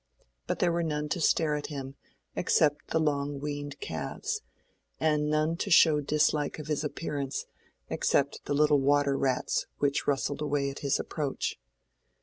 But 0.47 0.57
there 0.57 0.71
were 0.71 0.81
none 0.81 1.09
to 1.09 1.21
stare 1.21 1.53
at 1.53 1.67
him 1.67 1.93
except 2.35 2.87
the 2.87 2.97
long 2.99 3.39
weaned 3.39 3.79
calves, 3.79 4.41
and 4.99 5.29
none 5.29 5.57
to 5.57 5.69
show 5.69 6.01
dislike 6.01 6.57
of 6.57 6.65
his 6.65 6.83
appearance 6.83 7.45
except 7.87 8.45
the 8.45 8.55
little 8.55 8.79
water 8.79 9.15
rats 9.15 9.67
which 9.77 10.07
rustled 10.07 10.41
away 10.41 10.71
at 10.71 10.79
his 10.79 10.99
approach. 10.99 11.59